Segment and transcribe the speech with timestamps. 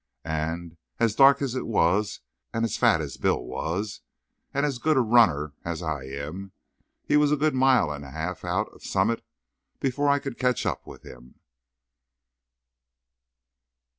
[0.25, 4.01] And, as dark as it was, and as fat as Bill was,
[4.51, 6.53] and as good a runner as I am,
[7.03, 9.23] he was a good mile and a half out of Summit
[9.79, 11.35] before I could catch up with him.